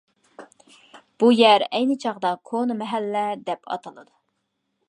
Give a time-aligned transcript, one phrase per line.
[1.23, 4.15] بۇ يەر ئەينى چاغدا كونا مەھەللە دەپ ئاتىلىدۇ.